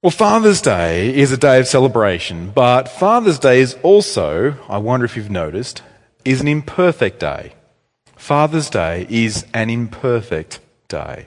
[0.00, 5.04] Well, Father's Day is a day of celebration, but Father's Day is also, I wonder
[5.04, 5.82] if you've noticed,
[6.24, 7.54] is an imperfect day.
[8.14, 11.26] Father's Day is an imperfect day.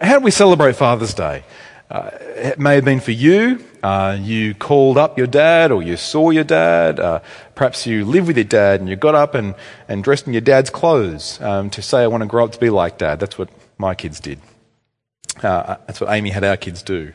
[0.00, 1.44] How do we celebrate Father's Day?
[1.90, 3.62] Uh, it may have been for you.
[3.82, 6.98] Uh, you called up your dad or you saw your dad.
[6.98, 7.20] Uh,
[7.54, 9.54] perhaps you live with your dad and you got up and,
[9.88, 12.58] and dressed in your dad's clothes um, to say, I want to grow up to
[12.58, 13.20] be like dad.
[13.20, 14.40] That's what my kids did.
[15.42, 17.12] Uh, that's what Amy had our kids do.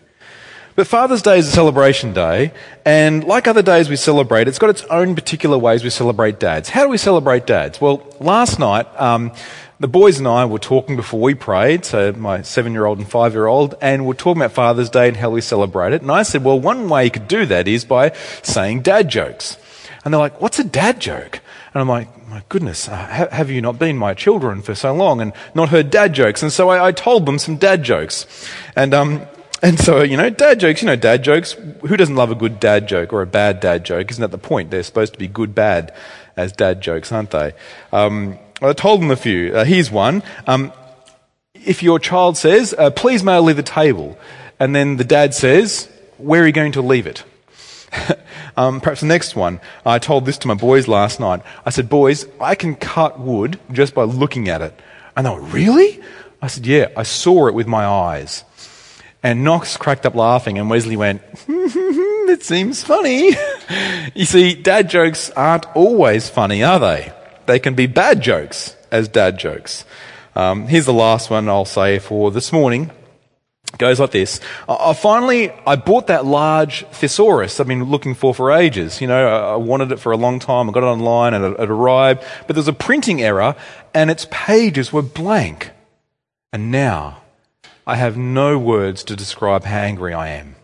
[0.75, 2.51] But Father's Day is a celebration day,
[2.83, 6.69] and like other days we celebrate, it's got its own particular ways we celebrate dads.
[6.69, 7.79] How do we celebrate dads?
[7.79, 9.31] Well, last night, um,
[9.79, 13.07] the boys and I were talking before we prayed, so my seven year old and
[13.07, 16.01] five year old, and we're talking about Father's Day and how we celebrate it.
[16.01, 19.57] And I said, well, one way you could do that is by saying dad jokes.
[20.03, 21.39] And they're like, what's a dad joke?
[21.75, 25.21] And I'm like, my goodness, uh, have you not been my children for so long
[25.21, 26.41] and not heard dad jokes?
[26.41, 28.25] And so I, I told them some dad jokes.
[28.75, 29.27] And, um,
[29.63, 31.53] and so, you know, dad jokes, you know, dad jokes.
[31.53, 34.11] Who doesn't love a good dad joke or a bad dad joke?
[34.11, 34.69] Isn't that the point?
[34.71, 35.95] They're supposed to be good, bad
[36.35, 37.53] as dad jokes, aren't they?
[37.93, 39.55] Um, I told them a few.
[39.55, 40.21] Uh, here's one.
[40.47, 40.73] Um,
[41.53, 44.17] if your child says, uh, please may I leave the table?
[44.59, 47.23] And then the dad says, where are you going to leave it?
[48.57, 49.61] um, perhaps the next one.
[49.85, 51.41] I told this to my boys last night.
[51.65, 54.77] I said, boys, I can cut wood just by looking at it.
[55.15, 56.01] And they were, really?
[56.41, 58.43] I said, yeah, I saw it with my eyes.
[59.23, 63.31] And Knox cracked up laughing, and Wesley went, It seems funny.
[64.13, 67.13] you see, dad jokes aren't always funny, are they?
[67.45, 69.85] They can be bad jokes as dad jokes.
[70.35, 72.91] Um, here's the last one I'll say for this morning.
[73.77, 74.39] Goes like this.
[74.67, 79.01] I, I finally, I bought that large thesaurus I've been looking for for ages.
[79.01, 80.69] You know, I, I wanted it for a long time.
[80.69, 82.23] I got it online and it, it arrived.
[82.45, 83.55] But there was a printing error
[83.93, 85.71] and its pages were blank.
[86.51, 87.22] And now
[87.85, 90.55] I have no words to describe how angry I am.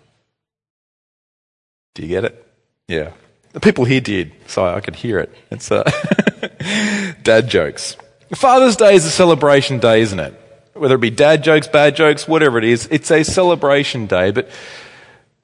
[1.95, 2.48] Do you get it?
[2.88, 3.11] Yeah.
[3.52, 5.34] The people here did, so I could hear it.
[5.52, 5.84] It's uh,
[7.23, 7.98] dad jokes.
[8.33, 10.33] Father's Day is a celebration day, isn't it?
[10.73, 14.32] Whether it be dad jokes, bad jokes, whatever it is, it's a celebration day.
[14.32, 14.49] But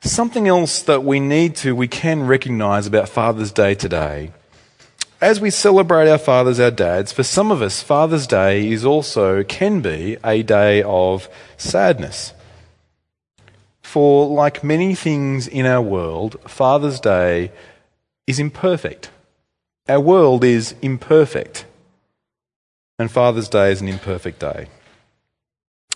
[0.01, 4.31] something else that we need to, we can recognize about Father's Day today
[5.21, 9.43] as we celebrate our fathers, our dads, for some of us, Father's Day is also,
[9.43, 12.33] can be, a day of sadness.
[13.81, 17.51] For, like many things in our world, Father's Day
[18.27, 19.09] is imperfect.
[19.87, 21.65] Our world is imperfect.
[22.97, 24.67] And Father's Day is an imperfect day.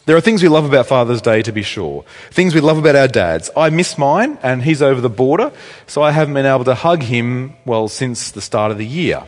[0.10, 2.04] There are things we love about Father's Day, to be sure.
[2.32, 3.52] Things we love about our dads.
[3.56, 5.52] I miss mine, and he's over the border,
[5.86, 9.22] so I haven't been able to hug him, well, since the start of the year.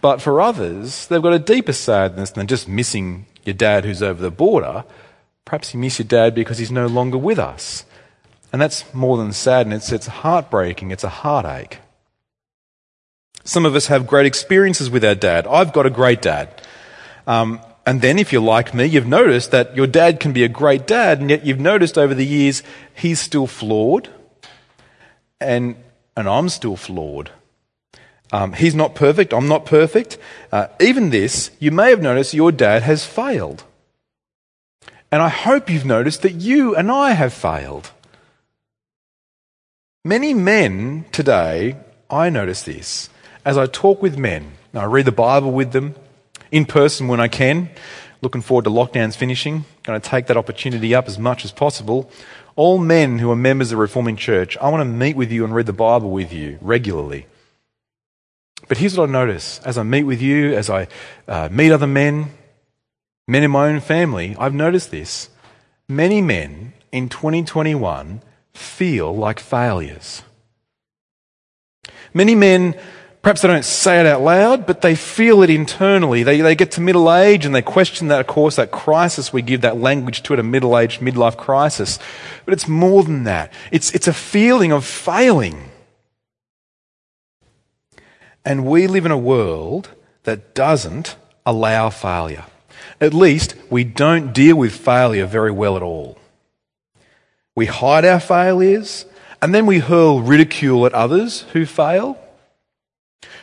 [0.00, 4.20] But for others, they've got a deeper sadness than just missing your dad who's over
[4.20, 4.82] the border.
[5.44, 7.84] Perhaps you miss your dad because he's no longer with us.
[8.52, 11.78] And that's more than sadness, it's heartbreaking, it's a heartache.
[13.44, 15.46] Some of us have great experiences with our dad.
[15.46, 16.60] I've got a great dad.
[17.28, 20.48] Um, and then, if you're like me, you've noticed that your dad can be a
[20.48, 22.62] great dad, and yet you've noticed over the years
[22.94, 24.08] he's still flawed,
[25.40, 25.76] and,
[26.16, 27.30] and I'm still flawed.
[28.32, 30.18] Um, he's not perfect, I'm not perfect.
[30.52, 33.64] Uh, even this, you may have noticed your dad has failed.
[35.10, 37.90] And I hope you've noticed that you and I have failed.
[40.04, 41.76] Many men today,
[42.08, 43.10] I notice this,
[43.44, 45.96] as I talk with men, I read the Bible with them,
[46.50, 47.70] in person when I can.
[48.22, 49.64] Looking forward to lockdowns finishing.
[49.82, 52.10] Going to take that opportunity up as much as possible.
[52.56, 55.44] All men who are members of the Reforming Church, I want to meet with you
[55.44, 57.26] and read the Bible with you regularly.
[58.68, 60.88] But here's what I notice as I meet with you, as I
[61.26, 62.30] uh, meet other men,
[63.26, 65.30] men in my own family, I've noticed this.
[65.88, 68.22] Many men in 2021
[68.52, 70.22] feel like failures.
[72.12, 72.74] Many men
[73.22, 76.22] Perhaps they don't say it out loud, but they feel it internally.
[76.22, 79.32] They, they get to middle age and they question that, of course, that crisis.
[79.32, 81.98] We give that language to it, a middle age, midlife crisis.
[82.46, 83.52] But it's more than that.
[83.70, 85.70] It's, it's a feeling of failing.
[88.42, 89.90] And we live in a world
[90.22, 92.46] that doesn't allow failure.
[93.02, 96.18] At least we don't deal with failure very well at all.
[97.54, 99.04] We hide our failures
[99.42, 102.18] and then we hurl ridicule at others who fail.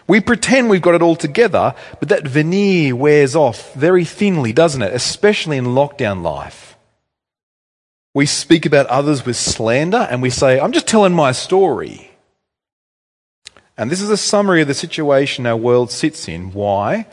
[0.08, 4.82] We pretend we've got it all together, but that veneer wears off very thinly, doesn't
[4.82, 4.94] it?
[4.94, 6.78] Especially in lockdown life.
[8.14, 12.12] We speak about others with slander and we say, I'm just telling my story.
[13.78, 16.52] And this is a summary of the situation our world sits in.
[16.52, 17.06] Why?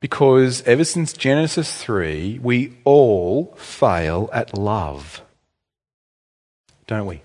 [0.00, 5.22] Because ever since Genesis 3, we all fail at love.
[6.86, 7.22] don't we?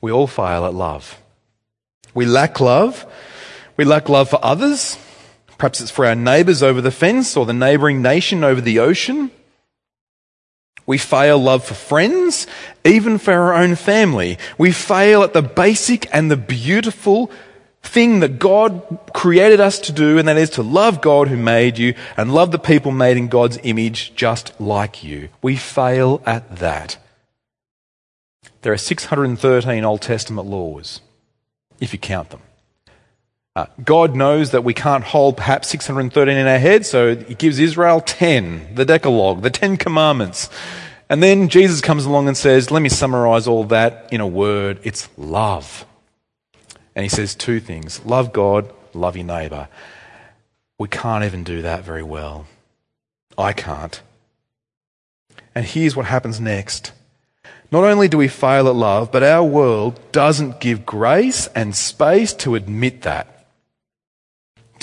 [0.00, 1.20] We all fail at love.
[2.14, 3.04] We lack love.
[3.76, 4.96] We lack love for others.
[5.58, 9.30] Perhaps it's for our neighbours over the fence or the neighbouring nation over the ocean.
[10.86, 12.46] We fail love for friends,
[12.84, 14.38] even for our own family.
[14.58, 17.30] We fail at the basic and the beautiful
[17.82, 18.82] thing that God
[19.14, 22.50] created us to do, and that is to love God who made you and love
[22.50, 25.28] the people made in God's image just like you.
[25.42, 26.98] We fail at that.
[28.62, 31.00] There are 613 Old Testament laws,
[31.80, 32.40] if you count them.
[33.56, 37.60] Uh, God knows that we can't hold perhaps 613 in our head, so He gives
[37.60, 40.50] Israel 10, the Decalogue, the Ten Commandments.
[41.08, 44.80] And then Jesus comes along and says, Let me summarize all that in a word
[44.82, 45.86] it's love.
[46.96, 49.68] And He says two things love God, love your neighbour.
[50.76, 52.46] We can't even do that very well.
[53.38, 54.02] I can't.
[55.54, 56.90] And here's what happens next.
[57.70, 62.32] Not only do we fail at love, but our world doesn't give grace and space
[62.34, 63.33] to admit that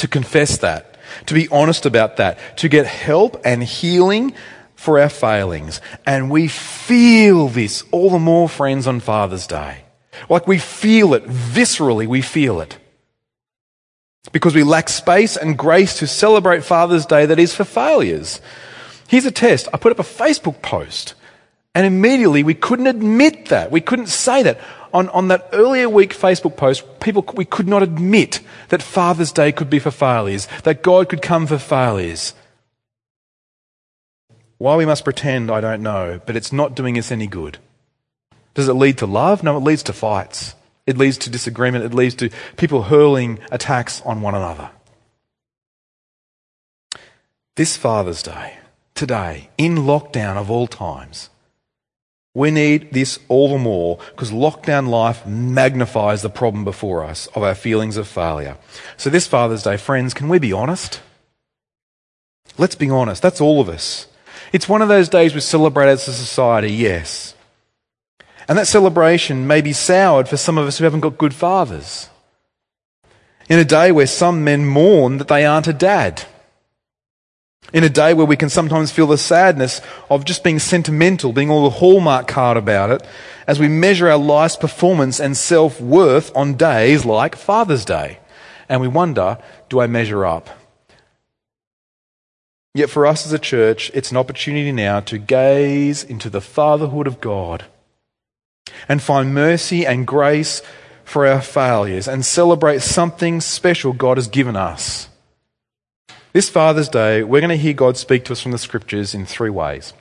[0.02, 4.34] to confess that, to be honest about that, to get help and healing
[4.76, 5.80] for our failings.
[6.08, 9.84] And we feel this all the more, friends, on Father's Day.
[10.28, 12.78] Like we feel it, viscerally, we feel it.
[14.32, 18.42] Because we lack space and grace to celebrate Father's Day that is for failures.
[19.08, 19.68] Here's a test.
[19.72, 21.14] I put up a Facebook post
[21.76, 23.72] and immediately we couldn't admit that.
[23.72, 24.60] We couldn't say that
[24.94, 28.40] on, on that earlier week Facebook post, people, we could not admit
[28.70, 32.34] that Father's Day could be for failures, that God could come for failures.
[34.58, 37.58] Why we must pretend, I don't know, but it's not doing us any good.
[38.54, 39.42] Does it lead to love?
[39.42, 40.54] No, it leads to fights.
[40.86, 41.84] It leads to disagreement.
[41.84, 44.70] It leads to people hurling attacks on one another.
[47.56, 48.58] This Father's Day,
[48.94, 51.31] today, in lockdown of all times,
[52.34, 57.44] we need this all the more because lockdown life magnifies the problem before us of
[57.44, 58.58] our feelings of failure.
[58.96, 61.02] So, this Father's Day, friends, can we be honest?
[62.58, 63.22] Let's be honest.
[63.22, 64.08] That's all of us.
[64.54, 67.36] It's one of those days we celebrate as a society, yes.
[68.48, 72.10] And that celebration may be soured for some of us who haven't got good fathers.
[73.50, 76.26] In a day where some men mourn that they aren't a dad
[77.74, 81.50] in a day where we can sometimes feel the sadness of just being sentimental, being
[81.50, 83.04] all the hallmark card about it,
[83.48, 88.20] as we measure our life's performance and self worth on days like Father's Day.
[88.68, 89.38] And we wonder,
[89.70, 90.50] do I measure up?
[92.74, 97.06] Yet for us as a church, it's an opportunity now to gaze into the fatherhood
[97.06, 97.66] of God
[98.88, 100.62] and find mercy and grace
[101.04, 105.10] for our failures and celebrate something special God has given us.
[106.34, 109.26] This Father's Day, we're going to hear God speak to us from the scriptures in
[109.26, 109.94] three ways.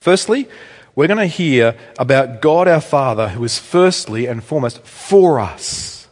[0.00, 0.48] Firstly,
[0.94, 6.06] we're going to hear about God our Father who is firstly and foremost for us.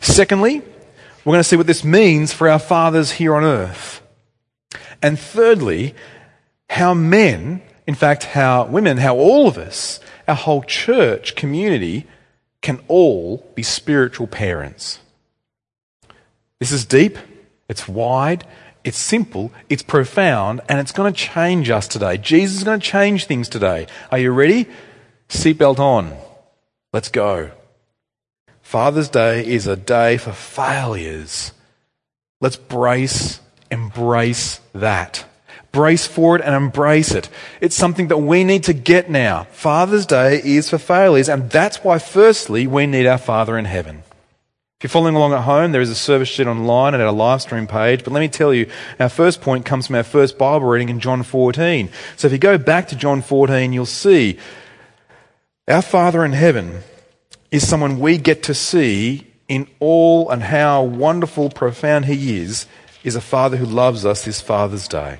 [0.00, 0.60] Secondly,
[1.24, 4.02] we're going to see what this means for our fathers here on earth.
[5.00, 5.94] And thirdly,
[6.68, 12.08] how men, in fact, how women, how all of us, our whole church community,
[12.60, 14.98] can all be spiritual parents.
[16.64, 17.18] This is deep,
[17.68, 18.46] it's wide,
[18.84, 22.16] it's simple, it's profound, and it's going to change us today.
[22.16, 23.86] Jesus is going to change things today.
[24.10, 24.66] Are you ready?
[25.28, 26.16] Seatbelt on.
[26.90, 27.50] Let's go.
[28.62, 31.52] Father's Day is a day for failures.
[32.40, 33.40] Let's brace,
[33.70, 35.26] embrace that.
[35.70, 37.28] Brace for it and embrace it.
[37.60, 39.44] It's something that we need to get now.
[39.50, 44.02] Father's Day is for failures, and that's why, firstly, we need our Father in heaven.
[44.84, 47.40] If you're following along at home, there is a service sheet online at our live
[47.40, 48.04] stream page.
[48.04, 48.68] But let me tell you,
[49.00, 51.88] our first point comes from our first Bible reading in John 14.
[52.16, 54.38] So if you go back to John 14, you'll see
[55.66, 56.82] our Father in heaven
[57.50, 62.66] is someone we get to see in all and how wonderful, profound He is,
[63.02, 65.18] is a Father who loves us this Father's Day.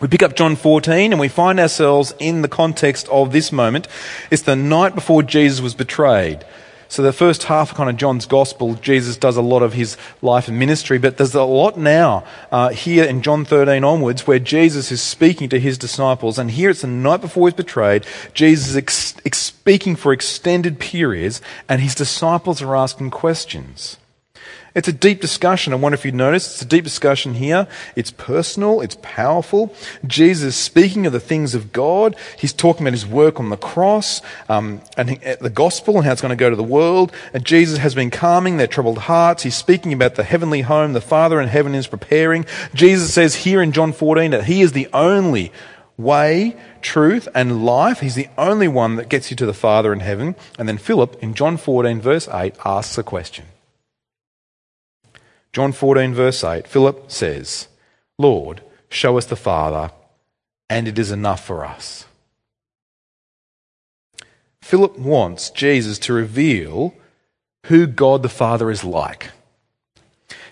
[0.00, 3.88] We pick up John 14 and we find ourselves in the context of this moment.
[4.30, 6.44] It's the night before Jesus was betrayed.
[6.90, 9.96] So the first half of kind of John's gospel, Jesus does a lot of his
[10.22, 14.40] life and ministry, but there's a lot now uh, here in John 13 onwards where
[14.40, 16.36] Jesus is speaking to his disciples.
[16.36, 18.04] And here it's the night before he's betrayed.
[18.34, 23.96] Jesus is ex- ex- speaking for extended periods, and his disciples are asking questions.
[24.74, 25.72] It's a deep discussion.
[25.72, 26.52] I wonder if you noticed.
[26.52, 27.66] It's a deep discussion here.
[27.96, 28.80] It's personal.
[28.80, 29.74] It's powerful.
[30.06, 32.16] Jesus speaking of the things of God.
[32.38, 35.08] He's talking about his work on the cross um, and
[35.40, 37.12] the gospel and how it's going to go to the world.
[37.32, 39.42] And Jesus has been calming their troubled hearts.
[39.42, 42.44] He's speaking about the heavenly home the Father in heaven is preparing.
[42.74, 45.52] Jesus says here in John 14 that he is the only
[45.96, 48.00] way, truth, and life.
[48.00, 50.34] He's the only one that gets you to the Father in heaven.
[50.58, 53.46] And then Philip, in John 14, verse 8, asks a question.
[55.52, 57.68] John 14, verse 8, Philip says,
[58.18, 59.90] Lord, show us the Father,
[60.68, 62.06] and it is enough for us.
[64.62, 66.94] Philip wants Jesus to reveal
[67.66, 69.30] who God the Father is like.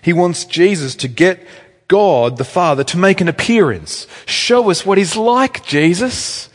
[0.01, 1.45] He wants Jesus to get
[1.87, 4.07] God the Father to make an appearance.
[4.25, 6.49] Show us what he's like, Jesus.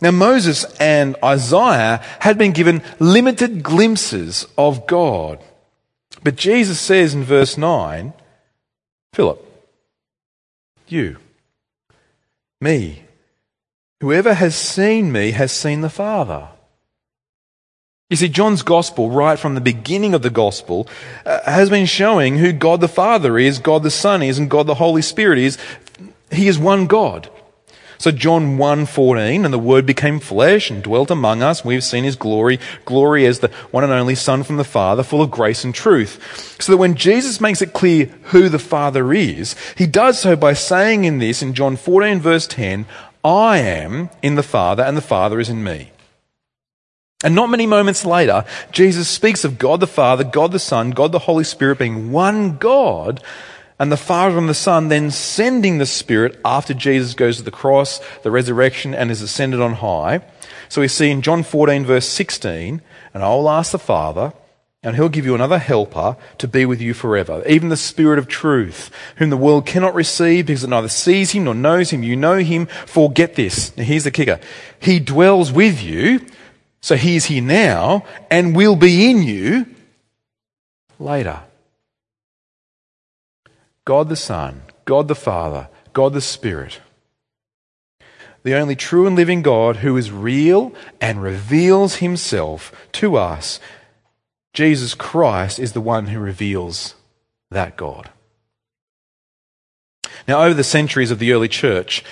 [0.00, 5.38] Now, Moses and Isaiah had been given limited glimpses of God.
[6.24, 8.14] But Jesus says in verse 9,
[9.12, 9.40] Philip,
[10.88, 11.18] you,
[12.60, 13.04] me,
[14.00, 16.48] whoever has seen me has seen the Father.
[18.08, 20.88] You see, John's gospel, right from the beginning of the gospel,
[21.26, 24.66] uh, has been showing who God the Father is, God the Son is, and God
[24.66, 25.58] the Holy Spirit is.
[26.30, 27.28] He is one God.
[28.04, 32.16] So John 1:14 and the word became flesh and dwelt among us we've seen his
[32.16, 35.74] glory glory as the one and only son from the father full of grace and
[35.74, 36.20] truth.
[36.60, 40.52] So that when Jesus makes it clear who the father is he does so by
[40.52, 42.84] saying in this in John 14 verse 10
[43.24, 45.90] I am in the father and the father is in me.
[47.24, 51.10] And not many moments later, Jesus speaks of God the Father, God the Son, God
[51.10, 53.22] the Holy Spirit being one God,
[53.78, 57.50] and the Father and the Son then sending the Spirit after Jesus goes to the
[57.50, 60.22] cross, the resurrection, and is ascended on high.
[60.68, 62.80] So we see in John 14, verse 16,
[63.12, 64.32] and I will ask the Father,
[64.82, 68.28] and he'll give you another helper to be with you forever, even the Spirit of
[68.28, 72.02] truth, whom the world cannot receive because it neither sees him nor knows him.
[72.02, 73.76] You know him, forget this.
[73.76, 74.40] Now here's the kicker.
[74.78, 76.20] He dwells with you
[76.84, 79.64] so he's here now and will be in you
[80.98, 81.40] later.
[83.84, 86.80] God the Son, God the Father, God the Spirit.
[88.42, 93.58] The only true and living God who is real and reveals himself to us.
[94.52, 96.94] Jesus Christ is the one who reveals
[97.50, 98.10] that God.
[100.28, 102.04] Now, over the centuries of the early church,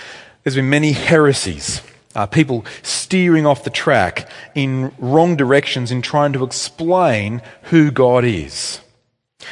[0.43, 1.83] there's been many heresies
[2.15, 8.25] uh, people steering off the track in wrong directions in trying to explain who God
[8.25, 8.81] is.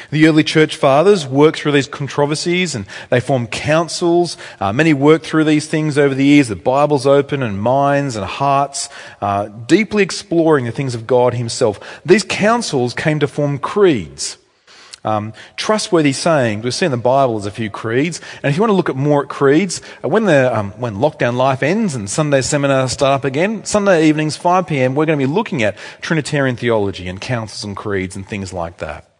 [0.09, 4.37] The early church fathers worked through these controversies and they formed councils.
[4.59, 8.25] Uh, many worked through these things over the years, the Bible's open and minds and
[8.25, 8.89] hearts,
[9.21, 11.79] uh, deeply exploring the things of God Himself.
[12.05, 14.37] These councils came to form creeds.
[15.03, 16.63] Um, trustworthy sayings.
[16.63, 18.95] We've seen the Bible as a few creeds, and if you want to look at
[18.95, 23.15] more at creeds, uh, when the um, when lockdown life ends and Sunday seminars start
[23.15, 24.93] up again, Sunday evenings 5 p.m.
[24.93, 28.77] we're going to be looking at Trinitarian theology and councils and creeds and things like
[28.77, 29.10] that.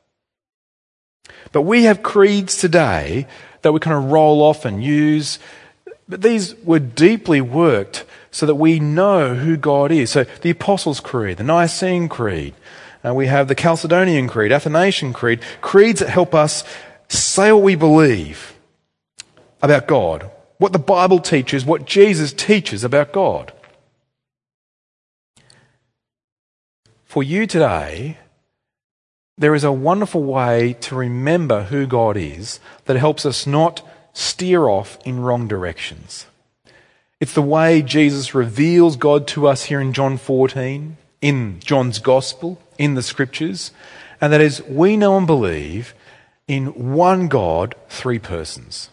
[1.52, 3.28] But we have creeds today
[3.62, 5.40] that we kind of roll off and use,
[6.08, 10.12] but these were deeply worked so that we know who God is.
[10.12, 12.54] So the Apostles' Creed, the Nicene Creed,
[13.06, 16.64] uh, we have the Chalcedonian Creed, Athanasian Creed, creeds that help us
[17.08, 18.54] say what we believe
[19.62, 23.52] about God, what the Bible teaches, what Jesus teaches about God.
[27.06, 28.18] For you today,
[29.42, 33.82] there is a wonderful way to remember who God is that helps us not
[34.14, 36.28] steer off in wrong directions.
[37.20, 42.62] It's the way Jesus reveals God to us here in John 14, in John's Gospel,
[42.78, 43.72] in the Scriptures,
[44.22, 45.96] and that is we know and believe
[46.48, 48.90] in one God, three persons.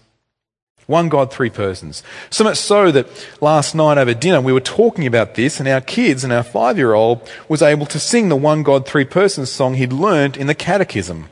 [0.89, 2.03] One God, three persons.
[2.31, 3.07] So much so that
[3.43, 6.79] last night over dinner we were talking about this, and our kids and our five
[6.79, 10.47] year old was able to sing the One God, Three Persons song he'd learnt in
[10.47, 11.29] the Catechism,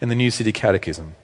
[0.00, 1.16] in the New City Catechism.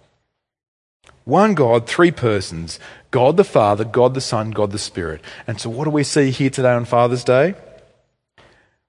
[1.23, 2.81] One God, three persons
[3.12, 5.21] God the Father, God the Son, God the Spirit.
[5.47, 7.55] And so, what do we see here today on Father's Day?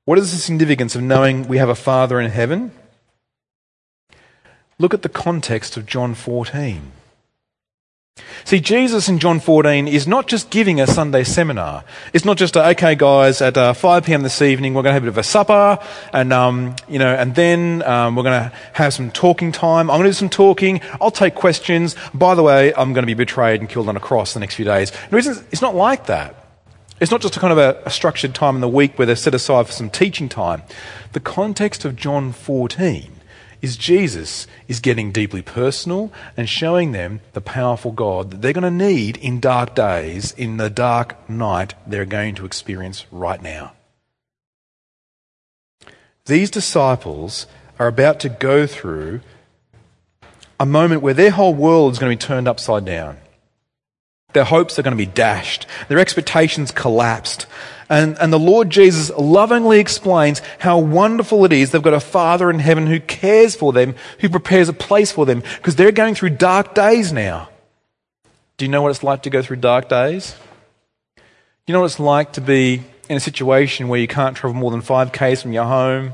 [0.06, 2.72] What is the significance of knowing we have a Father in heaven?
[4.80, 6.94] Look at the context of John 14.
[8.46, 11.84] See, Jesus in John 14 is not just giving a Sunday seminar.
[12.14, 14.22] It's not just, a, okay, guys, at uh, 5 p.m.
[14.22, 15.80] this evening, we're going to have a bit of a supper,
[16.14, 19.90] and, um, you know, and then um, we're going to have some talking time.
[19.90, 20.82] I'm going to do some talking.
[21.02, 21.96] I'll take questions.
[22.14, 24.56] By the way, I'm going to be betrayed and killed on a cross the next
[24.56, 24.92] few days.
[25.12, 26.48] No, it's not like that.
[27.00, 29.16] It's not just a kind of a, a, structured time in the week where they're
[29.16, 30.64] set aside for some teaching time.
[31.12, 33.17] The context of John 14
[33.62, 38.64] is Jesus is getting deeply personal and showing them the powerful God that they're going
[38.64, 43.74] to need in dark days, in the dark night they're going to experience right now.
[46.26, 47.48] These disciples
[47.80, 49.22] are about to go through
[50.60, 53.18] a moment where their whole world is going to be turned upside down.
[54.34, 55.68] Their hopes are going to be dashed.
[55.88, 57.48] Their expectations collapsed.
[57.90, 62.50] And, and the Lord Jesus lovingly explains how wonderful it is they've got a Father
[62.50, 66.16] in heaven who cares for them, who prepares a place for them, because they're going
[66.16, 67.50] through dark days now.
[68.58, 70.36] Do you know what it's like to go through dark days?
[71.16, 71.22] Do
[71.68, 74.72] you know what it's like to be in a situation where you can't travel more
[74.72, 76.14] than five k's from your home,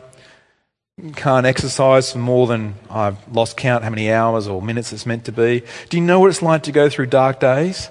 [1.16, 5.26] can't exercise for more than I've lost count how many hours or minutes it's meant
[5.26, 5.64] to be.
[5.90, 7.90] Do you know what it's like to go through dark days?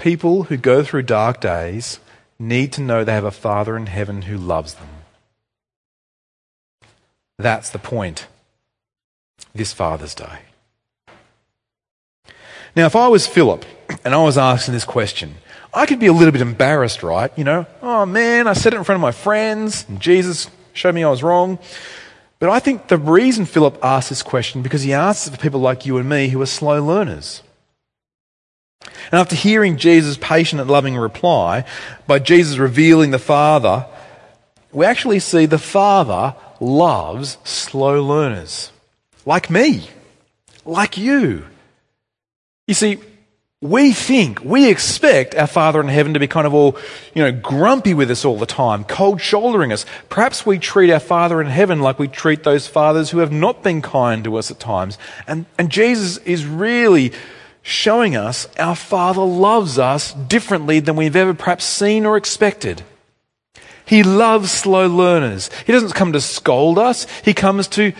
[0.00, 2.00] People who go through dark days
[2.38, 4.88] need to know they have a Father in heaven who loves them.
[7.38, 8.26] That's the point
[9.54, 10.38] this Father's Day.
[12.74, 13.66] Now, if I was Philip
[14.02, 15.34] and I was asking this question,
[15.74, 17.30] I could be a little bit embarrassed, right?
[17.36, 20.94] You know, oh man, I said it in front of my friends, and Jesus showed
[20.94, 21.58] me I was wrong.
[22.38, 25.60] But I think the reason Philip asked this question because he asks it for people
[25.60, 27.42] like you and me who are slow learners.
[29.10, 31.64] And after hearing Jesus' patient and loving reply,
[32.06, 33.86] by Jesus revealing the Father,
[34.72, 38.70] we actually see the Father loves slow learners.
[39.26, 39.88] Like me.
[40.64, 41.44] Like you.
[42.68, 42.98] You see,
[43.62, 46.78] we think, we expect our Father in heaven to be kind of all,
[47.14, 49.84] you know, grumpy with us all the time, cold shouldering us.
[50.08, 53.62] Perhaps we treat our Father in heaven like we treat those fathers who have not
[53.62, 54.96] been kind to us at times.
[55.26, 57.12] And, and Jesus is really
[57.62, 62.82] showing us our Father loves us differently than we've ever perhaps seen or expected.
[63.84, 65.50] He loves slow learners.
[65.66, 67.92] He doesn't come to scold us, He comes to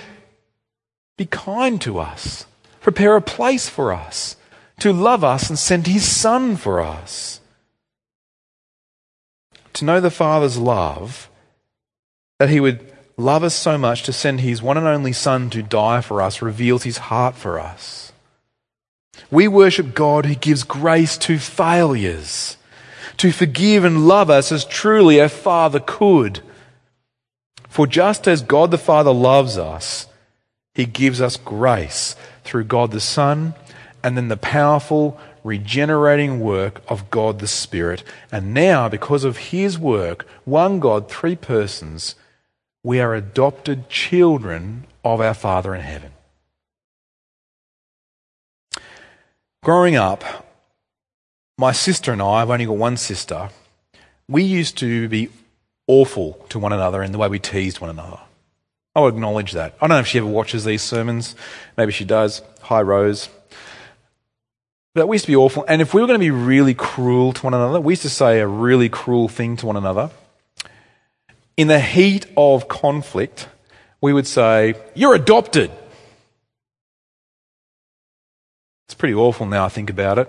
[1.19, 2.47] be kind to us,
[2.81, 4.37] prepare a place for us,
[4.79, 7.41] to love us and send His Son for us.
[9.75, 11.29] To know the Father's love,
[12.39, 15.63] that He would love us so much to send His one and only Son to
[15.63, 18.10] die for us, reveals His heart for us.
[19.31, 22.57] We worship God who gives grace to failures,
[23.17, 26.41] to forgive and love us as truly a Father could.
[27.69, 30.07] For just as God the Father loves us,
[30.75, 33.55] He gives us grace through God the Son
[34.03, 38.03] and then the powerful regenerating work of God the Spirit.
[38.31, 42.15] And now, because of His work, one God, three persons,
[42.83, 46.13] we are adopted children of our Father in heaven.
[49.63, 50.25] Growing up,
[51.59, 53.51] my sister and I, I've only got one sister,
[54.27, 55.29] we used to be
[55.87, 58.19] awful to one another in the way we teased one another.
[58.97, 59.75] I'll acknowledge that.
[59.79, 61.37] I don't know if she ever watches these sermons.
[61.77, 62.41] Maybe she does.
[62.63, 63.29] Hi, Rose.
[64.95, 65.67] But we used to be awful.
[65.69, 68.09] And if we were going to be really cruel to one another, we used to
[68.09, 70.11] say a really cruel thing to one another.
[71.59, 73.47] In the heat of conflict,
[74.01, 75.71] we would say, You're adopted.
[78.91, 80.29] It's pretty awful now I think about it.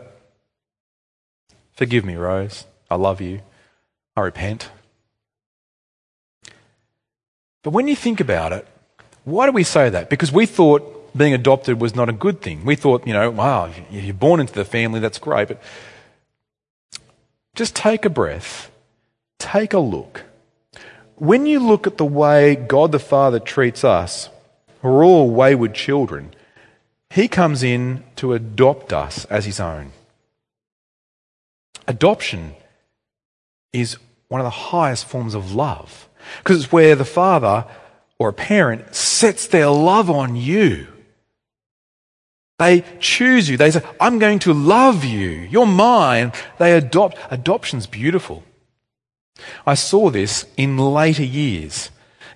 [1.73, 2.65] Forgive me, Rose.
[2.91, 3.41] I love you.
[4.15, 4.69] I repent.
[7.63, 8.67] But when you think about it,
[9.23, 10.11] why do we say that?
[10.11, 12.63] Because we thought being adopted was not a good thing.
[12.63, 15.47] We thought, you know, wow, if you're born into the family, that's great.
[15.47, 15.63] But
[17.55, 18.69] just take a breath,
[19.39, 20.25] take a look.
[21.15, 24.29] When you look at the way God the Father treats us,
[24.83, 26.35] we're all wayward children.
[27.11, 29.91] He comes in to adopt us as his own.
[31.85, 32.55] Adoption
[33.73, 33.97] is
[34.29, 37.65] one of the highest forms of love because it's where the father
[38.17, 40.87] or a parent sets their love on you.
[42.59, 43.57] They choose you.
[43.57, 45.29] They say, I'm going to love you.
[45.29, 46.31] You're mine.
[46.59, 47.17] They adopt.
[47.29, 48.43] Adoption's beautiful.
[49.65, 51.89] I saw this in later years.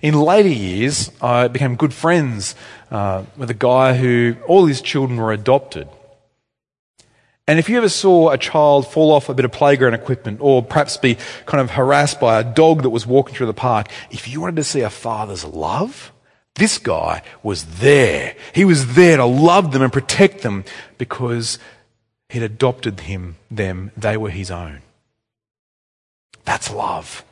[0.06, 2.54] In later years, I became good friends
[2.92, 5.88] uh, with a guy who all his children were adopted.
[7.48, 10.62] And if you ever saw a child fall off a bit of playground equipment or
[10.62, 11.16] perhaps be
[11.46, 14.54] kind of harassed by a dog that was walking through the park, if you wanted
[14.54, 16.12] to see a father's love,
[16.54, 18.36] this guy was there.
[18.54, 20.64] He was there to love them and protect them
[20.98, 21.58] because
[22.28, 23.90] he'd adopted him, them.
[23.96, 24.82] They were his own.
[26.44, 27.24] That's love.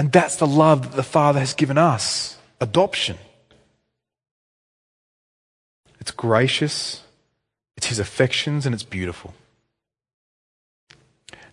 [0.00, 3.18] And that's the love that the Father has given us adoption.
[6.00, 7.02] It's gracious,
[7.76, 9.34] it's His affections, and it's beautiful.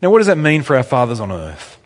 [0.02, 1.78] Now, what does that mean for our fathers on earth?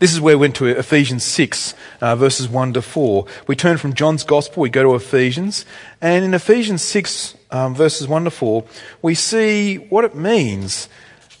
[0.00, 3.24] This is where we went to Ephesians 6, uh, verses 1 to 4.
[3.46, 5.64] We turn from John's Gospel, we go to Ephesians,
[6.00, 8.64] and in Ephesians 6, um, verses 1 to 4,
[9.00, 10.88] we see what it means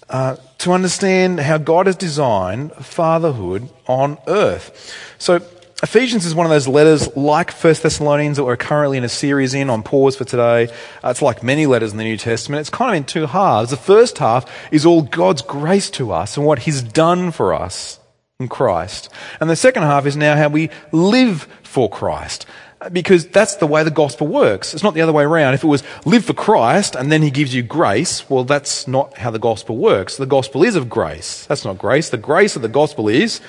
[0.08, 4.94] uh, to understand how God has designed fatherhood on earth.
[5.18, 5.40] So
[5.82, 9.54] Ephesians is one of those letters like 1 Thessalonians that we're currently in a series
[9.54, 10.68] in on pause for today.
[11.02, 12.60] Uh, it's like many letters in the New Testament.
[12.60, 13.70] It's kind of in two halves.
[13.70, 17.98] The first half is all God's grace to us and what He's done for us
[18.38, 19.08] in Christ.
[19.40, 22.44] And the second half is now how we live for Christ.
[22.92, 24.72] Because that's the way the gospel works.
[24.72, 25.54] It's not the other way around.
[25.54, 29.18] If it was live for Christ and then He gives you grace, well, that's not
[29.18, 30.16] how the gospel works.
[30.16, 31.46] The gospel is of grace.
[31.46, 32.08] That's not grace.
[32.08, 33.40] The grace of the gospel is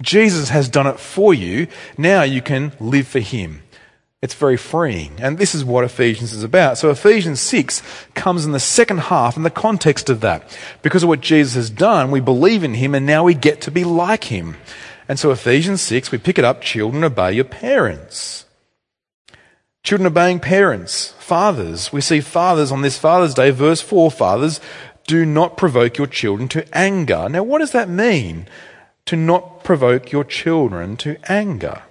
[0.00, 1.66] Jesus has done it for you.
[1.98, 3.62] Now you can live for Him.
[4.22, 5.12] It's very freeing.
[5.18, 6.78] And this is what Ephesians is about.
[6.78, 7.82] So Ephesians 6
[8.14, 10.58] comes in the second half in the context of that.
[10.82, 13.70] Because of what Jesus has done, we believe in Him and now we get to
[13.70, 14.56] be like Him.
[15.08, 18.44] And so Ephesians 6, we pick it up, children obey your parents.
[19.82, 21.92] Children obeying parents, fathers.
[21.92, 24.60] We see fathers on this Father's Day, verse 4, fathers,
[25.06, 27.28] do not provoke your children to anger.
[27.28, 28.48] Now what does that mean?
[29.06, 31.82] to not provoke your children to anger.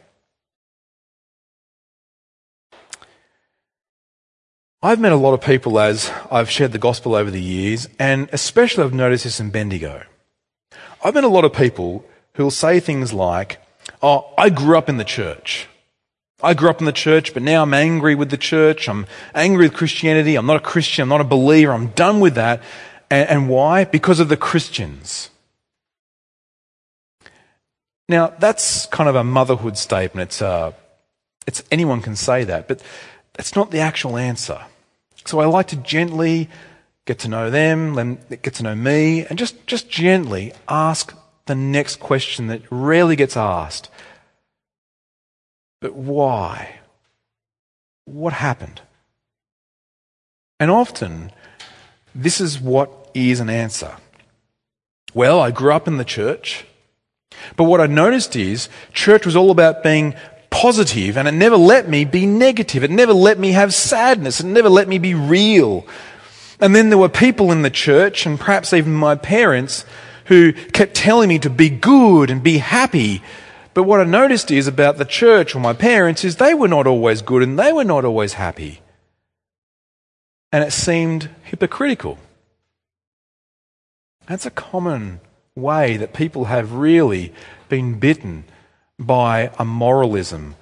[4.84, 8.30] I've met a lot of people as I've shared the gospel over the years, and
[8.32, 10.04] especially I've noticed this in Bendigo.
[11.04, 13.60] I've met a lot of people who'll say things like,
[14.02, 15.68] Oh, I grew up in the church.
[16.42, 18.88] I grew up in the church, but now I'm angry with the church.
[18.88, 20.36] I'm angry with Christianity.
[20.36, 21.04] I'm not a Christian.
[21.04, 21.72] I'm not a believer.
[21.72, 22.62] I'm done with that.
[23.10, 23.86] And, and why?
[23.86, 25.30] Because of the Christians.
[28.08, 30.30] Now, that's kind of a motherhood statement.
[30.30, 30.74] It's, uh,
[31.48, 32.82] it's anyone can say that, but
[33.34, 34.62] that's not the actual answer.
[35.26, 36.50] So I like to gently
[37.06, 41.16] get to know them, get to know me, and just, just gently ask
[41.46, 43.90] the next question that rarely gets asked.
[45.82, 46.80] But why?
[48.06, 48.82] What happened?
[50.60, 51.32] And often,
[52.14, 53.96] this is what is an answer.
[55.14, 56.66] Well, I grew up in the church.
[57.56, 60.16] But what I noticed is church was all about being
[60.50, 62.84] positive and it never let me be negative.
[62.84, 64.40] It never let me have sadness.
[64.40, 65.86] It never let me be real.
[66.60, 69.86] And then there were people in the church and perhaps even my parents
[70.26, 73.22] who kept telling me to be good and be happy.
[73.74, 76.88] But what I noticed is about the church or my parents is they were not
[76.88, 78.82] always good and they were not always happy.
[80.52, 82.18] And it seemed hypocritical.
[84.28, 85.20] That's a common
[85.56, 87.34] way that people have really
[87.70, 88.46] been bitten
[88.98, 90.56] by a moralism,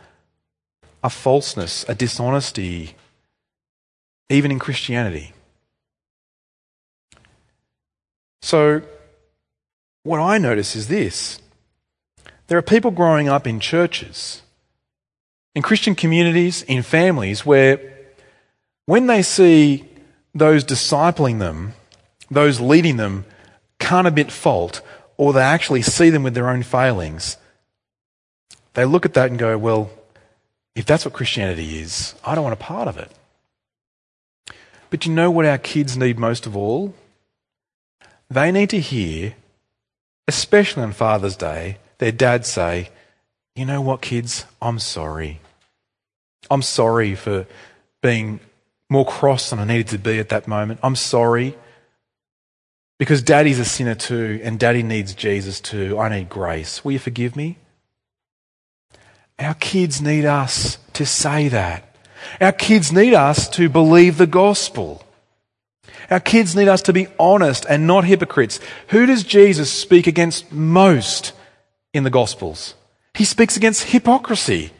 [1.03, 2.95] a falseness, a dishonesty,
[4.29, 5.33] even in Christianity.
[8.41, 8.81] So,
[10.03, 11.39] what I notice is this
[12.47, 14.41] there are people growing up in churches,
[15.55, 17.79] in Christian communities, in families where
[18.85, 19.85] when they see
[20.35, 21.73] those discipling them,
[22.29, 23.25] those leading them,
[23.79, 24.81] can't admit fault,
[25.17, 27.37] or they actually see them with their own failings,
[28.73, 29.91] they look at that and go, well,
[30.75, 33.11] if that's what Christianity is, I don't want a part of it.
[34.89, 36.93] But you know what our kids need most of all?
[38.29, 39.35] They need to hear,
[40.27, 42.89] especially on Father's Day, their dads say,
[43.55, 44.45] You know what, kids?
[44.61, 45.39] I'm sorry.
[46.49, 47.45] I'm sorry for
[48.01, 48.39] being
[48.89, 50.79] more cross than I needed to be at that moment.
[50.83, 51.55] I'm sorry
[52.99, 55.97] because daddy's a sinner too, and daddy needs Jesus too.
[55.99, 56.85] I need grace.
[56.85, 57.57] Will you forgive me?
[59.39, 61.95] Our kids need us to say that.
[62.39, 65.03] Our kids need us to believe the gospel.
[66.09, 68.59] Our kids need us to be honest and not hypocrites.
[68.89, 71.33] Who does Jesus speak against most
[71.93, 72.75] in the gospels?
[73.13, 74.71] He speaks against hypocrisy.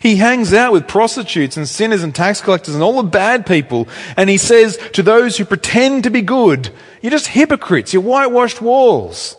[0.00, 3.88] He hangs out with prostitutes and sinners and tax collectors and all the bad people.
[4.16, 6.70] And he says to those who pretend to be good,
[7.02, 9.36] you're just hypocrites, you're whitewashed walls.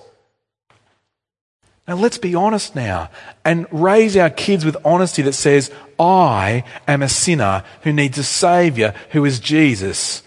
[1.88, 3.10] Now let's be honest now
[3.44, 8.24] and raise our kids with honesty that says, I am a sinner who needs a
[8.24, 10.24] savior who is Jesus.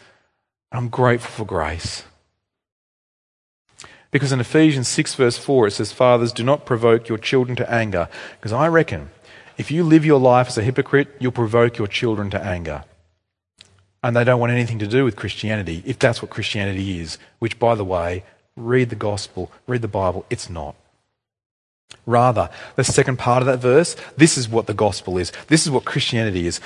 [0.70, 2.04] I'm grateful for grace.
[4.11, 7.70] Because in Ephesians 6 verse 4 it says, Fathers, do not provoke your children to
[7.70, 8.09] anger.
[8.38, 9.11] Because I reckon
[9.59, 12.85] if you live your life as a hypocrite, you'll provoke your children to anger.
[14.02, 17.59] And they don't want anything to do with Christianity, if that's what Christianity is, which,
[17.59, 18.22] by the way,
[18.57, 20.76] read the gospel, read the Bible, it's not.
[22.07, 25.33] Rather, the second part of that verse, this is what the gospel is.
[25.48, 26.61] This is what Christianity is.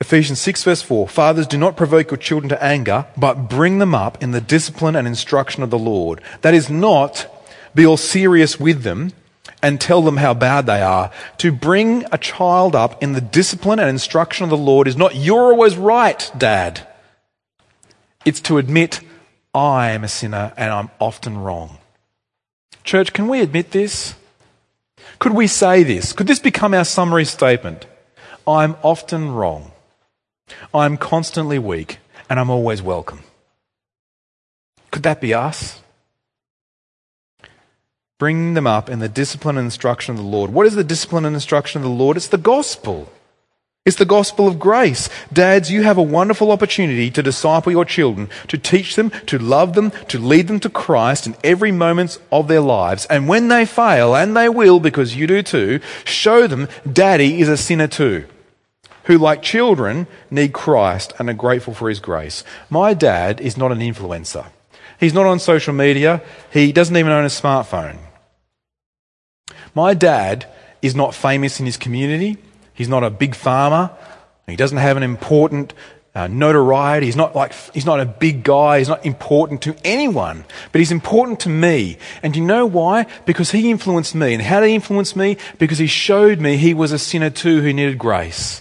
[0.00, 3.94] Ephesians 6 verse 4, Fathers, do not provoke your children to anger, but bring them
[3.94, 6.20] up in the discipline and instruction of the Lord.
[6.42, 7.26] That is not
[7.74, 9.12] be all serious with them,
[9.62, 11.10] and tell them how bad they are.
[11.38, 15.16] To bring a child up in the discipline and instruction of the Lord is not,
[15.16, 16.86] you're always right, dad.
[18.24, 19.00] It's to admit,
[19.54, 21.78] I am a sinner and I'm often wrong.
[22.84, 24.14] Church, can we admit this?
[25.18, 26.12] Could we say this?
[26.12, 27.86] Could this become our summary statement?
[28.46, 29.72] I'm often wrong.
[30.72, 33.20] I'm constantly weak and I'm always welcome.
[34.90, 35.80] Could that be us?
[38.18, 40.52] Bring them up in the discipline and instruction of the Lord.
[40.52, 42.16] What is the discipline and instruction of the Lord?
[42.16, 43.12] It's the gospel.
[43.86, 45.08] It's the gospel of grace.
[45.32, 49.74] Dads, you have a wonderful opportunity to disciple your children, to teach them, to love
[49.74, 53.06] them, to lead them to Christ in every moment of their lives.
[53.06, 57.48] And when they fail, and they will because you do too, show them daddy is
[57.48, 58.26] a sinner too,
[59.08, 62.44] who like children need Christ and are grateful for his grace.
[62.70, 64.46] My dad is not an influencer.
[65.00, 66.22] He's not on social media.
[66.52, 67.98] He doesn't even own a smartphone.
[69.74, 70.46] My dad
[70.82, 72.36] is not famous in his community.
[72.74, 73.90] He's not a big farmer.
[74.46, 75.72] He doesn't have an important
[76.14, 77.06] uh, notoriety.
[77.06, 78.78] He's not like, he's not a big guy.
[78.78, 81.96] He's not important to anyone, but he's important to me.
[82.22, 83.06] And you know why?
[83.24, 84.34] Because he influenced me.
[84.34, 85.38] And how did he influence me?
[85.58, 88.60] Because he showed me he was a sinner too who needed grace.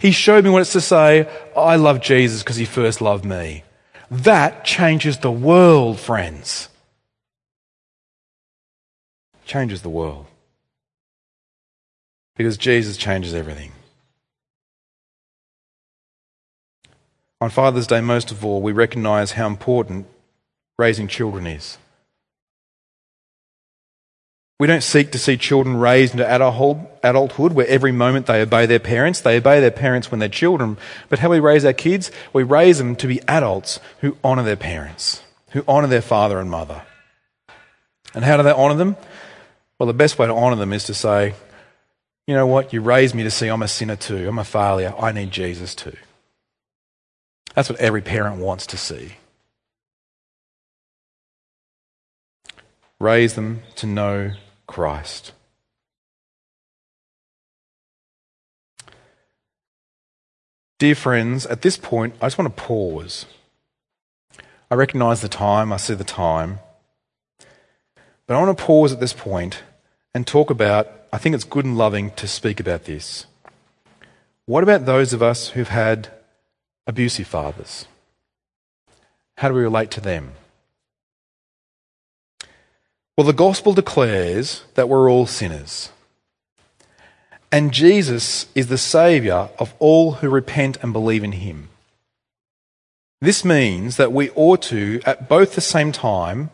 [0.00, 3.64] He showed me what it's to say, I love Jesus because he first loved me.
[4.10, 6.68] That changes the world, friends.
[9.44, 10.26] Changes the world.
[12.34, 13.72] Because Jesus changes everything.
[17.42, 20.06] On Father's Day, most of all, we recognize how important
[20.78, 21.76] raising children is.
[24.60, 26.30] We don't seek to see children raised into
[27.02, 29.22] adulthood where every moment they obey their parents.
[29.22, 30.76] They obey their parents when they're children.
[31.08, 32.10] But how we raise our kids?
[32.34, 36.50] We raise them to be adults who honour their parents, who honour their father and
[36.50, 36.82] mother.
[38.12, 38.96] And how do they honour them?
[39.78, 41.32] Well, the best way to honour them is to say,
[42.26, 42.74] you know what?
[42.74, 44.28] You raised me to see I'm a sinner too.
[44.28, 44.92] I'm a failure.
[44.98, 45.96] I need Jesus too.
[47.54, 49.12] That's what every parent wants to see.
[52.98, 54.32] Raise them to know
[54.70, 55.32] Christ.
[60.78, 63.26] Dear friends, at this point, I just want to pause.
[64.70, 66.60] I recognize the time, I see the time.
[68.26, 69.64] But I want to pause at this point
[70.14, 73.26] and talk about I think it's good and loving to speak about this.
[74.46, 76.12] What about those of us who've had
[76.86, 77.86] abusive fathers?
[79.38, 80.34] How do we relate to them?
[83.20, 85.90] Well, the gospel declares that we're all sinners.
[87.52, 91.68] And Jesus is the Saviour of all who repent and believe in Him.
[93.20, 96.48] This means that we ought to, at both the same time,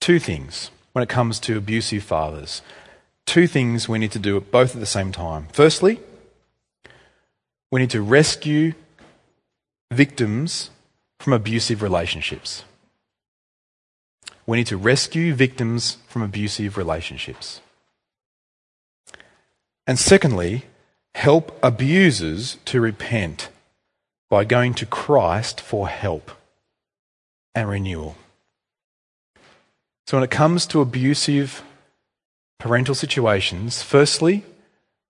[0.00, 2.62] two things when it comes to abusive fathers
[3.26, 5.48] two things we need to do at both at the same time.
[5.52, 6.00] Firstly,
[7.70, 8.72] we need to rescue
[9.92, 10.70] victims
[11.20, 12.64] from abusive relationships.
[14.48, 17.60] We need to rescue victims from abusive relationships.
[19.86, 20.64] And secondly,
[21.14, 23.50] help abusers to repent
[24.30, 26.30] by going to Christ for help
[27.54, 28.16] and renewal.
[30.06, 31.62] So, when it comes to abusive
[32.58, 34.44] parental situations, firstly,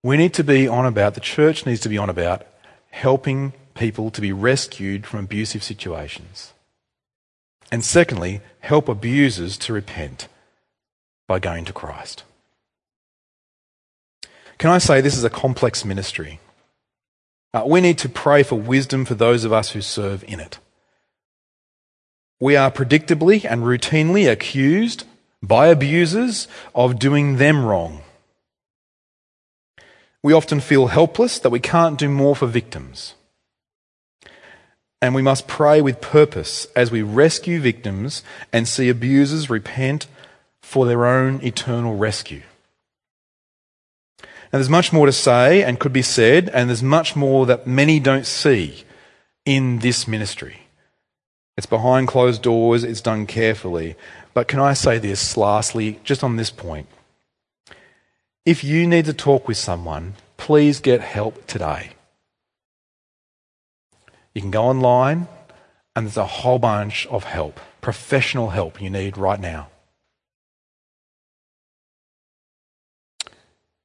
[0.02, 2.44] we need to be on about, the church needs to be on about
[2.90, 6.54] helping people to be rescued from abusive situations.
[7.70, 10.28] And secondly, help abusers to repent
[11.26, 12.24] by going to Christ.
[14.58, 16.40] Can I say this is a complex ministry?
[17.54, 20.58] Uh, we need to pray for wisdom for those of us who serve in it.
[22.40, 25.04] We are predictably and routinely accused
[25.42, 28.02] by abusers of doing them wrong.
[30.22, 33.14] We often feel helpless that we can't do more for victims.
[35.00, 40.06] And we must pray with purpose as we rescue victims and see abusers repent
[40.60, 42.42] for their own eternal rescue.
[44.52, 47.66] Now, there's much more to say and could be said, and there's much more that
[47.66, 48.84] many don't see
[49.44, 50.60] in this ministry.
[51.56, 53.96] It's behind closed doors, it's done carefully.
[54.32, 56.86] But can I say this lastly, just on this point?
[58.46, 61.90] If you need to talk with someone, please get help today.
[64.38, 65.26] You can go online,
[65.96, 69.66] and there's a whole bunch of help, professional help you need right now.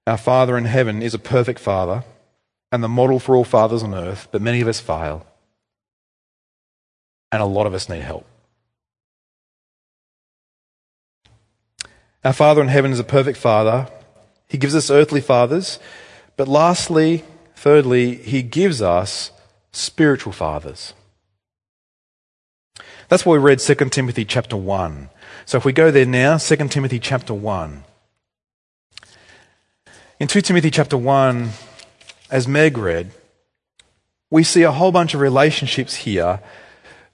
[0.05, 2.03] Our Father in heaven is a perfect Father
[2.71, 5.25] and the model for all fathers on earth, but many of us fail.
[7.31, 8.27] And a lot of us need help.
[12.23, 13.87] Our Father in heaven is a perfect Father.
[14.47, 15.79] He gives us earthly fathers.
[16.37, 17.23] But lastly,
[17.55, 19.31] thirdly, He gives us
[19.73, 20.93] spiritual fathers.
[23.09, 25.09] That's why we read 2 Timothy chapter 1.
[25.45, 27.83] So if we go there now, 2 Timothy chapter 1.
[30.19, 31.49] In 2 Timothy chapter 1,
[32.31, 33.11] as Meg read,
[34.31, 36.39] we see a whole bunch of relationships here.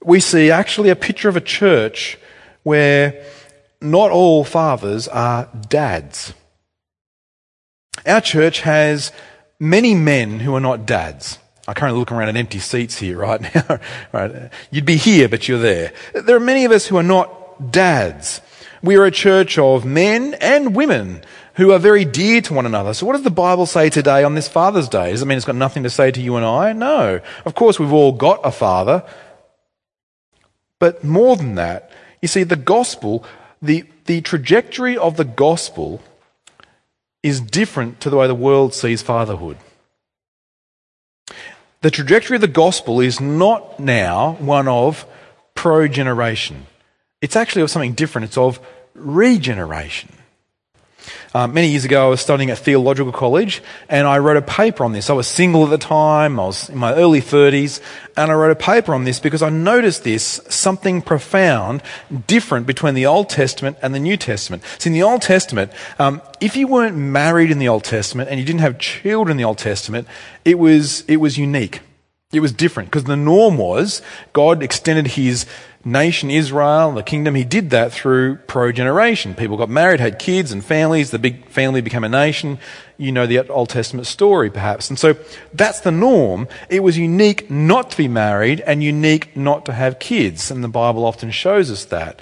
[0.04, 2.18] We see actually a picture of a church
[2.64, 3.26] where
[3.82, 6.34] not all fathers are dads.
[8.06, 9.12] Our church has
[9.60, 11.40] many men who are not dads.
[11.70, 13.80] I currently look around at empty seats here right now.
[14.12, 14.50] right.
[14.72, 15.94] You'd be here, but you're there.
[16.16, 18.42] There are many of us who are not dads.
[18.82, 21.22] We are a church of men and women
[21.54, 22.96] who are very dear to one another.
[22.96, 25.12] So what does the Bible say today on this Father's Day?
[25.12, 26.74] Does it mean it's got nothing to say to you and I?
[26.74, 27.20] No.
[27.46, 29.04] Of course, we've all got a father.
[30.80, 33.24] But more than that, you see, the gospel,
[33.62, 36.02] the, the trajectory of the gospel
[37.22, 39.58] is different to the way the world sees fatherhood.
[41.82, 45.06] The trajectory of the gospel is not now one of
[45.56, 46.66] progeneration.
[47.22, 48.26] It's actually of something different.
[48.26, 48.60] It's of
[48.94, 50.12] regeneration.
[51.34, 54.84] Uh, many years ago, I was studying at theological college and I wrote a paper
[54.84, 55.10] on this.
[55.10, 57.82] I was single at the time, I was in my early 30s,
[58.18, 61.82] and I wrote a paper on this because I noticed this something profound,
[62.28, 64.64] different between the Old Testament and the New Testament.
[64.78, 68.40] See, in the Old Testament, um, if you weren't married in the Old Testament and
[68.40, 70.08] you didn't have children in the Old Testament,
[70.44, 71.82] it was, it was unique.
[72.32, 75.48] It was different because the norm was God extended his
[75.86, 79.34] nation Israel, the kingdom, he did that through progeneration.
[79.34, 82.60] People got married, had kids and families, the big family became a nation.
[82.98, 84.90] You know the Old Testament story, perhaps.
[84.90, 85.16] And so
[85.54, 86.48] that's the norm.
[86.70, 90.52] It was unique not to be married and unique not to have kids.
[90.52, 92.22] And the Bible often shows us that.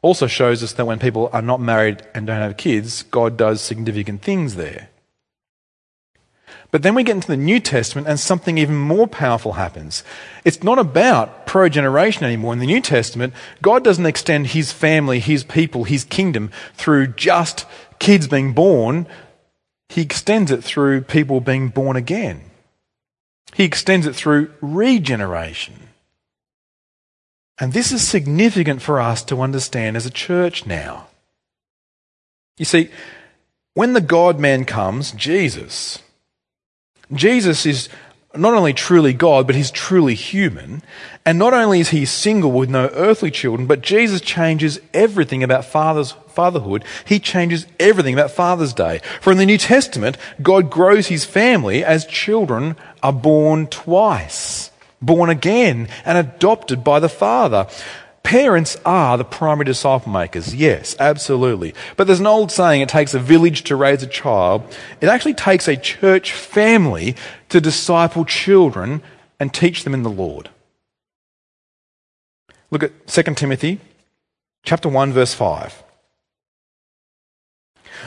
[0.00, 3.60] Also shows us that when people are not married and don't have kids, God does
[3.60, 4.88] significant things there.
[6.76, 10.04] But then we get into the New Testament and something even more powerful happens.
[10.44, 12.52] It's not about progeneration anymore.
[12.52, 17.64] In the New Testament, God doesn't extend his family, his people, his kingdom through just
[17.98, 19.06] kids being born.
[19.88, 22.42] He extends it through people being born again.
[23.54, 25.88] He extends it through regeneration.
[27.58, 31.06] And this is significant for us to understand as a church now.
[32.58, 32.90] You see,
[33.72, 36.02] when the God man comes, Jesus,
[37.12, 37.88] Jesus is
[38.34, 40.82] not only truly God, but he's truly human.
[41.24, 45.64] And not only is he single with no earthly children, but Jesus changes everything about
[45.64, 46.84] father's, fatherhood.
[47.04, 49.00] He changes everything about Father's Day.
[49.20, 55.30] For in the New Testament, God grows his family as children are born twice, born
[55.30, 57.66] again, and adopted by the Father.
[58.26, 61.72] Parents are the primary disciple makers, yes, absolutely.
[61.96, 64.64] But there's an old saying, it takes a village to raise a child.
[65.00, 67.14] It actually takes a church family
[67.50, 69.00] to disciple children
[69.38, 70.50] and teach them in the Lord.
[72.72, 73.78] Look at 2 Timothy
[74.64, 75.84] chapter 1 verse 5.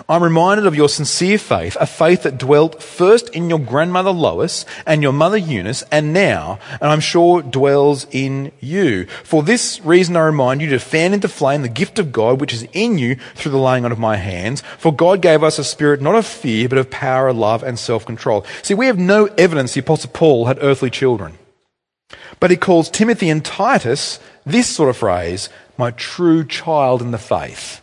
[0.08, 4.66] I'm reminded of your sincere faith, a faith that dwelt first in your grandmother Lois
[4.86, 9.06] and your mother Eunice, and now, and I'm sure dwells in you.
[9.24, 12.54] For this reason I remind you to fan into flame the gift of God which
[12.54, 14.62] is in you through the laying on of my hands.
[14.78, 18.46] For God gave us a spirit not of fear, but of power, love, and self-control.
[18.62, 21.38] See, we have no evidence the apostle Paul had earthly children.
[22.40, 27.18] But he calls Timothy and Titus this sort of phrase, my true child in the
[27.18, 27.82] faith.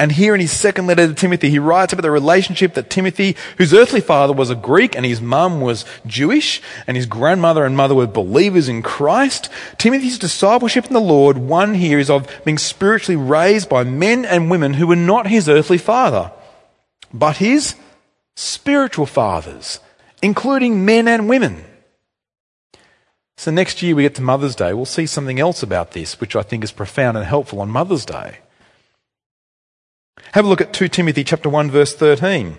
[0.00, 3.36] And here in his second letter to Timothy, he writes about the relationship that Timothy,
[3.58, 7.76] whose earthly father was a Greek and his mum was Jewish and his grandmother and
[7.76, 9.50] mother were believers in Christ.
[9.76, 14.50] Timothy's discipleship in the Lord, one here is of being spiritually raised by men and
[14.50, 16.32] women who were not his earthly father,
[17.12, 17.74] but his
[18.36, 19.80] spiritual fathers,
[20.22, 21.62] including men and women.
[23.36, 26.34] So next year we get to Mother's Day, we'll see something else about this, which
[26.34, 28.38] I think is profound and helpful on Mother's Day.
[30.32, 32.56] Have a look at 2 Timothy chapter 1 verse 13.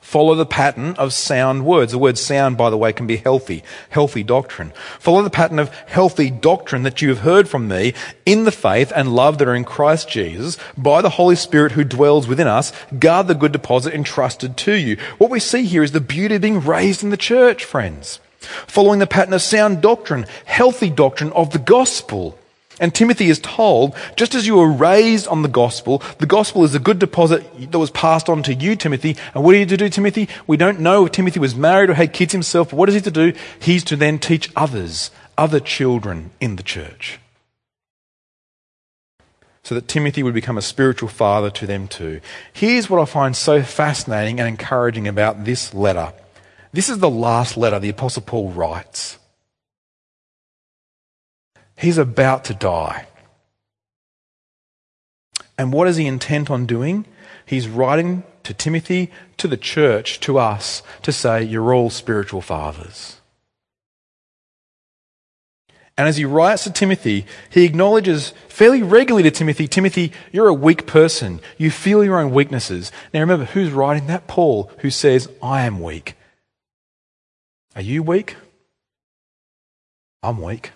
[0.00, 1.92] Follow the pattern of sound words.
[1.92, 4.72] The word sound, by the way, can be healthy, healthy doctrine.
[4.98, 7.94] Follow the pattern of healthy doctrine that you have heard from me
[8.26, 11.84] in the faith and love that are in Christ Jesus by the Holy Spirit who
[11.84, 12.72] dwells within us.
[12.98, 14.96] Guard the good deposit entrusted to you.
[15.18, 18.18] What we see here is the beauty of being raised in the church, friends.
[18.40, 22.36] Following the pattern of sound doctrine, healthy doctrine of the gospel.
[22.80, 26.74] And Timothy is told, just as you were raised on the gospel, the gospel is
[26.74, 29.16] a good deposit that was passed on to you, Timothy.
[29.34, 30.28] And what are you to do, Timothy?
[30.46, 33.02] We don't know if Timothy was married or had kids himself, but what is he
[33.02, 33.34] to do?
[33.60, 37.20] He's to then teach others, other children in the church.
[39.62, 42.22] So that Timothy would become a spiritual father to them too.
[42.54, 46.14] Here's what I find so fascinating and encouraging about this letter.
[46.72, 49.18] This is the last letter the Apostle Paul writes.
[51.80, 53.06] He's about to die.
[55.56, 57.06] And what is he intent on doing?
[57.46, 63.20] He's writing to Timothy, to the church, to us, to say, You're all spiritual fathers.
[65.96, 70.54] And as he writes to Timothy, he acknowledges fairly regularly to Timothy, Timothy, you're a
[70.54, 71.40] weak person.
[71.58, 72.92] You feel your own weaknesses.
[73.12, 74.26] Now remember, who's writing that?
[74.26, 76.14] Paul, who says, I am weak.
[77.74, 78.36] Are you weak?
[80.22, 80.72] I'm weak.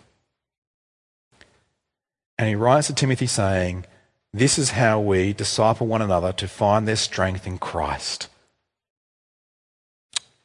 [2.39, 3.87] And he writes to Timothy saying,
[4.32, 8.28] This is how we disciple one another to find their strength in Christ.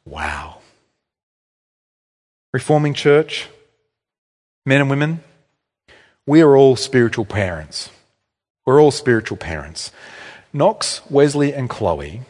[0.04, 0.58] Wow.
[2.52, 3.48] Reforming Church,
[4.66, 5.22] men and women,
[6.26, 7.90] we are all spiritual parents.
[8.64, 9.90] We're all spiritual parents.
[10.52, 12.22] Knox, Wesley, and Chloe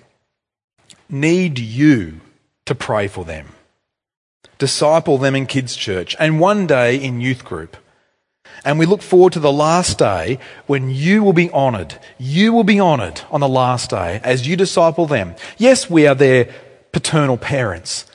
[1.08, 2.20] need you
[2.66, 3.48] to pray for them,
[4.58, 7.76] disciple them in kids' church, and one day in youth group.
[8.64, 11.98] And we look forward to the last day when you will be honored.
[12.18, 15.34] You will be honored on the last day as you disciple them.
[15.56, 16.52] Yes, we are their
[16.92, 18.06] paternal parents.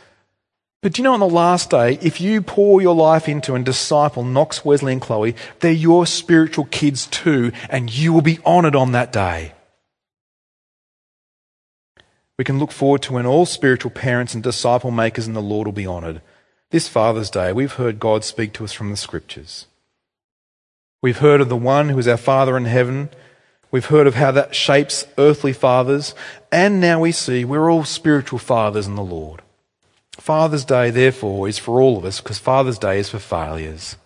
[0.82, 3.66] But do you know on the last day, if you pour your life into and
[3.66, 8.76] disciple Knox, Wesley, and Chloe, they're your spiritual kids too, and you will be honored
[8.76, 9.54] on that day.
[12.38, 15.66] We can look forward to when all spiritual parents and disciple makers in the Lord
[15.66, 16.22] will be honored.
[16.70, 19.66] This Father's Day, we've heard God speak to us from the Scriptures.
[21.06, 23.10] We've heard of the one who is our Father in heaven.
[23.70, 26.16] We've heard of how that shapes earthly fathers.
[26.52, 29.44] And now we see we're all spiritual fathers in the Lord.
[30.14, 33.98] Father's Day, therefore, is for all of us because Father's Day is for failures.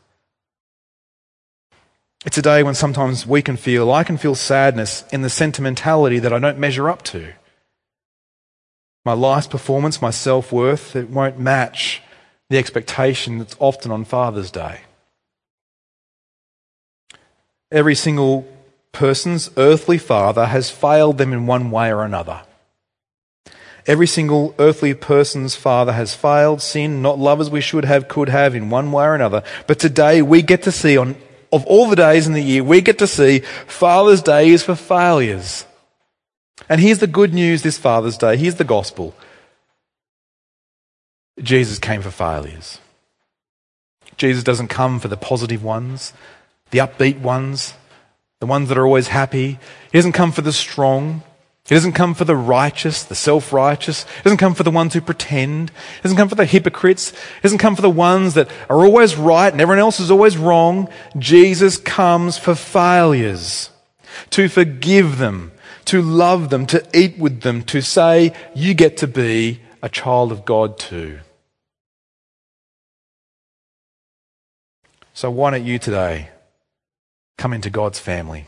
[2.25, 6.19] It's a day when sometimes we can feel, I can feel sadness in the sentimentality
[6.19, 7.31] that I don't measure up to.
[9.05, 12.01] My life's performance, my self worth, it won't match
[12.49, 14.81] the expectation that's often on Father's Day.
[17.71, 18.47] Every single
[18.91, 22.41] person's earthly father has failed them in one way or another.
[23.85, 28.29] Every single earthly person's father has failed, sinned, not loved as we should have, could
[28.29, 29.43] have in one way or another.
[29.67, 31.15] But today we get to see on,
[31.51, 34.75] of all the days in the year, we get to see Father's Day is for
[34.75, 35.65] failures.
[36.67, 38.37] And here's the good news this Father's Day.
[38.37, 39.15] Here's the gospel.
[41.41, 42.79] Jesus came for failures.
[44.17, 46.13] Jesus doesn't come for the positive ones
[46.71, 47.73] the upbeat ones,
[48.39, 49.59] the ones that are always happy.
[49.91, 51.23] He doesn't come for the strong.
[51.67, 54.03] He doesn't come for the righteous, the self righteous.
[54.03, 55.69] He doesn't come for the ones who pretend.
[55.69, 57.11] He doesn't come for the hypocrites.
[57.11, 60.37] He doesn't come for the ones that are always right and everyone else is always
[60.37, 60.89] wrong.
[61.17, 63.69] Jesus comes for failures,
[64.31, 65.51] to forgive them,
[65.85, 70.31] to love them, to eat with them, to say, you get to be a child
[70.31, 71.19] of God too.
[75.13, 76.29] So why don't you today
[77.39, 78.47] Come into God's family.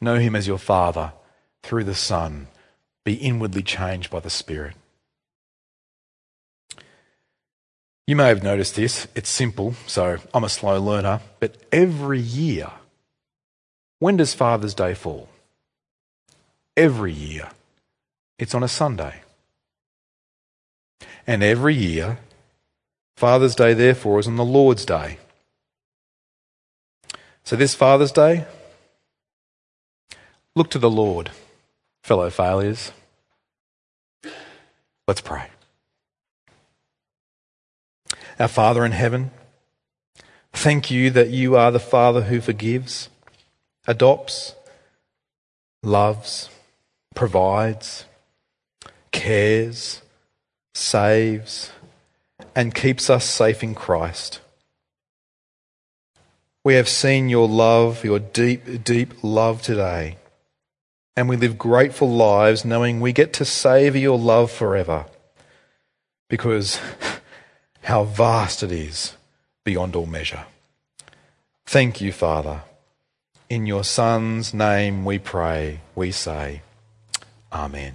[0.00, 1.14] Know Him as your Father
[1.64, 2.46] through the Son.
[3.04, 4.76] Be inwardly changed by the Spirit.
[8.06, 9.08] You may have noticed this.
[9.16, 11.22] It's simple, so I'm a slow learner.
[11.40, 12.70] But every year,
[13.98, 15.28] when does Father's Day fall?
[16.76, 17.50] Every year.
[18.38, 19.22] It's on a Sunday.
[21.26, 22.18] And every year,
[23.16, 25.18] Father's Day, therefore, is on the Lord's Day.
[27.44, 28.44] So, this Father's Day,
[30.54, 31.30] look to the Lord,
[32.02, 32.92] fellow failures.
[35.08, 35.48] Let's pray.
[38.38, 39.32] Our Father in heaven,
[40.52, 43.08] thank you that you are the Father who forgives,
[43.86, 44.54] adopts,
[45.82, 46.48] loves,
[47.14, 48.04] provides,
[49.10, 50.02] cares,
[50.74, 51.70] saves,
[52.54, 54.40] and keeps us safe in Christ.
[56.64, 60.16] We have seen your love, your deep, deep love today.
[61.16, 65.06] And we live grateful lives knowing we get to savour your love forever.
[66.28, 66.78] Because
[67.82, 69.16] how vast it is
[69.64, 70.44] beyond all measure.
[71.66, 72.62] Thank you, Father.
[73.48, 76.62] In your Son's name we pray, we say,
[77.52, 77.94] Amen.